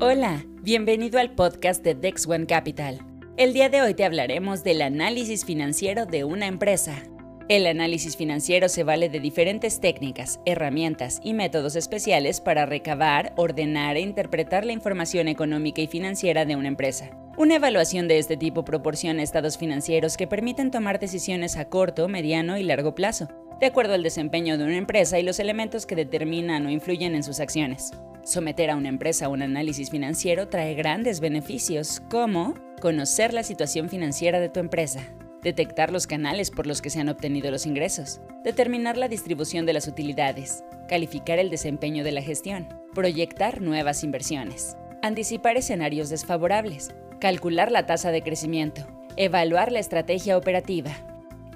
[0.00, 3.00] Hola, bienvenido al podcast de Dex One Capital.
[3.36, 7.02] El día de hoy te hablaremos del análisis financiero de una empresa.
[7.48, 13.96] El análisis financiero se vale de diferentes técnicas, herramientas y métodos especiales para recabar, ordenar
[13.96, 17.10] e interpretar la información económica y financiera de una empresa.
[17.36, 22.56] Una evaluación de este tipo proporciona estados financieros que permiten tomar decisiones a corto, mediano
[22.56, 23.26] y largo plazo,
[23.58, 27.24] de acuerdo al desempeño de una empresa y los elementos que determinan o influyen en
[27.24, 27.90] sus acciones.
[28.28, 33.88] Someter a una empresa a un análisis financiero trae grandes beneficios, como conocer la situación
[33.88, 35.00] financiera de tu empresa,
[35.42, 39.72] detectar los canales por los que se han obtenido los ingresos, determinar la distribución de
[39.72, 47.72] las utilidades, calificar el desempeño de la gestión, proyectar nuevas inversiones, anticipar escenarios desfavorables, calcular
[47.72, 48.86] la tasa de crecimiento,
[49.16, 50.92] evaluar la estrategia operativa,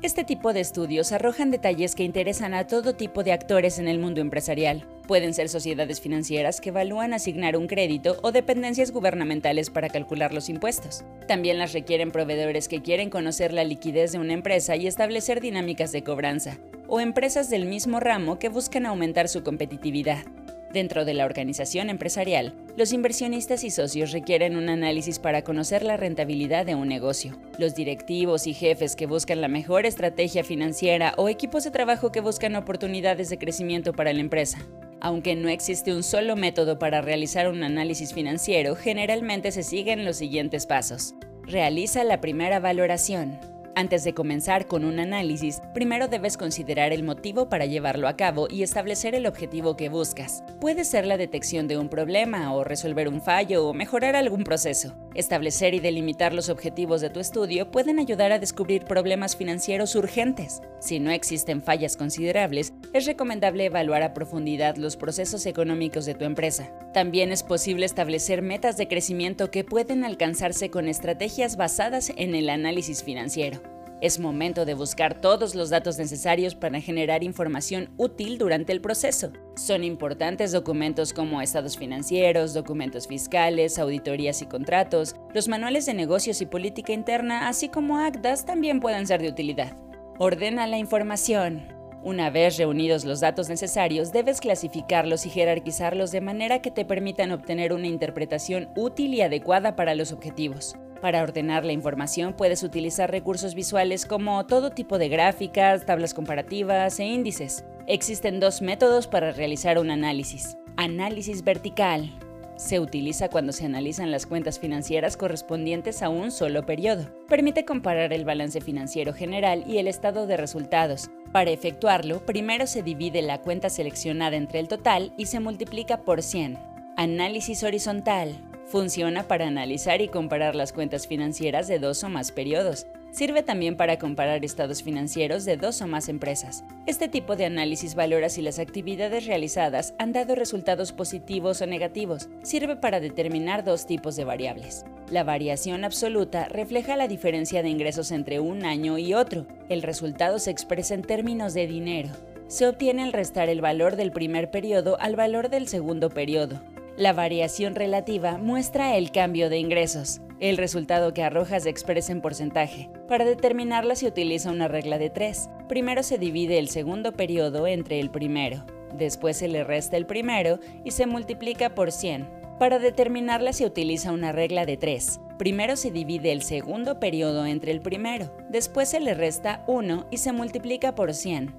[0.02, 4.00] este tipo de estudios arrojan detalles que interesan a todo tipo de actores en el
[4.00, 4.84] mundo empresarial.
[5.06, 10.48] Pueden ser sociedades financieras que evalúan asignar un crédito o dependencias gubernamentales para calcular los
[10.48, 11.04] impuestos.
[11.28, 15.92] También las requieren proveedores que quieren conocer la liquidez de una empresa y establecer dinámicas
[15.92, 16.58] de cobranza,
[16.88, 20.24] o empresas del mismo ramo que buscan aumentar su competitividad.
[20.72, 25.98] Dentro de la organización empresarial, los inversionistas y socios requieren un análisis para conocer la
[25.98, 27.38] rentabilidad de un negocio.
[27.58, 32.22] Los directivos y jefes que buscan la mejor estrategia financiera o equipos de trabajo que
[32.22, 34.66] buscan oportunidades de crecimiento para la empresa.
[35.02, 40.16] Aunque no existe un solo método para realizar un análisis financiero, generalmente se siguen los
[40.16, 41.14] siguientes pasos.
[41.42, 43.51] Realiza la primera valoración.
[43.74, 48.46] Antes de comenzar con un análisis, primero debes considerar el motivo para llevarlo a cabo
[48.50, 50.44] y establecer el objetivo que buscas.
[50.60, 54.94] Puede ser la detección de un problema o resolver un fallo o mejorar algún proceso.
[55.14, 60.60] Establecer y delimitar los objetivos de tu estudio pueden ayudar a descubrir problemas financieros urgentes.
[60.78, 66.26] Si no existen fallas considerables, es recomendable evaluar a profundidad los procesos económicos de tu
[66.26, 66.70] empresa.
[66.92, 72.50] También es posible establecer metas de crecimiento que pueden alcanzarse con estrategias basadas en el
[72.50, 73.71] análisis financiero.
[74.02, 79.30] Es momento de buscar todos los datos necesarios para generar información útil durante el proceso.
[79.54, 85.14] Son importantes documentos como estados financieros, documentos fiscales, auditorías y contratos.
[85.32, 89.76] Los manuales de negocios y política interna, así como actas, también pueden ser de utilidad.
[90.18, 91.62] Ordena la información.
[92.02, 97.30] Una vez reunidos los datos necesarios, debes clasificarlos y jerarquizarlos de manera que te permitan
[97.30, 100.74] obtener una interpretación útil y adecuada para los objetivos.
[101.02, 107.00] Para ordenar la información puedes utilizar recursos visuales como todo tipo de gráficas, tablas comparativas
[107.00, 107.64] e índices.
[107.88, 110.56] Existen dos métodos para realizar un análisis.
[110.76, 112.08] Análisis vertical.
[112.54, 117.08] Se utiliza cuando se analizan las cuentas financieras correspondientes a un solo periodo.
[117.26, 121.10] Permite comparar el balance financiero general y el estado de resultados.
[121.32, 126.22] Para efectuarlo, primero se divide la cuenta seleccionada entre el total y se multiplica por
[126.22, 126.60] 100.
[126.96, 128.51] Análisis horizontal.
[128.72, 132.86] Funciona para analizar y comparar las cuentas financieras de dos o más periodos.
[133.10, 136.64] Sirve también para comparar estados financieros de dos o más empresas.
[136.86, 142.30] Este tipo de análisis valora si las actividades realizadas han dado resultados positivos o negativos.
[142.40, 144.86] Sirve para determinar dos tipos de variables.
[145.10, 149.46] La variación absoluta refleja la diferencia de ingresos entre un año y otro.
[149.68, 152.08] El resultado se expresa en términos de dinero.
[152.48, 156.62] Se obtiene al restar el valor del primer periodo al valor del segundo periodo.
[156.96, 160.20] La variación relativa muestra el cambio de ingresos.
[160.40, 162.90] El resultado que arroja se expresa en porcentaje.
[163.08, 165.48] Para determinarla se utiliza una regla de tres.
[165.68, 168.66] Primero se divide el segundo periodo entre el primero.
[168.92, 172.28] Después se le resta el primero y se multiplica por 100.
[172.58, 175.18] Para determinarla se utiliza una regla de tres.
[175.38, 178.36] Primero se divide el segundo periodo entre el primero.
[178.50, 181.54] Después se le resta 1 y se multiplica por 100.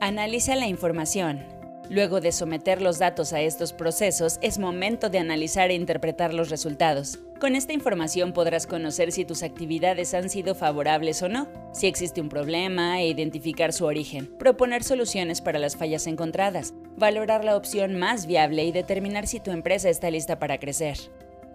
[0.00, 1.55] Analiza la información.
[1.88, 6.50] Luego de someter los datos a estos procesos, es momento de analizar e interpretar los
[6.50, 7.20] resultados.
[7.40, 12.20] Con esta información podrás conocer si tus actividades han sido favorables o no, si existe
[12.20, 17.96] un problema e identificar su origen, proponer soluciones para las fallas encontradas, valorar la opción
[17.96, 20.96] más viable y determinar si tu empresa está lista para crecer.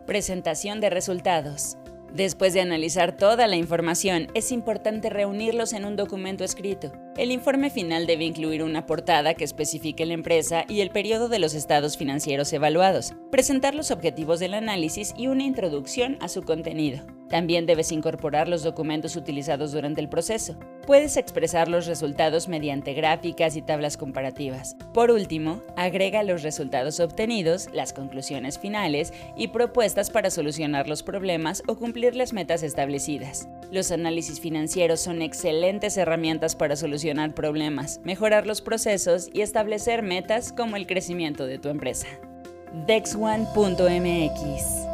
[0.05, 1.77] Presentación de resultados.
[2.13, 6.91] Después de analizar toda la información, es importante reunirlos en un documento escrito.
[7.15, 11.39] El informe final debe incluir una portada que especifique la empresa y el periodo de
[11.39, 17.01] los estados financieros evaluados, presentar los objetivos del análisis y una introducción a su contenido.
[17.31, 20.57] También debes incorporar los documentos utilizados durante el proceso.
[20.85, 24.75] Puedes expresar los resultados mediante gráficas y tablas comparativas.
[24.93, 31.63] Por último, agrega los resultados obtenidos, las conclusiones finales y propuestas para solucionar los problemas
[31.67, 33.47] o cumplir las metas establecidas.
[33.71, 40.51] Los análisis financieros son excelentes herramientas para solucionar problemas, mejorar los procesos y establecer metas
[40.51, 42.07] como el crecimiento de tu empresa.
[42.85, 44.90] dexone.mx.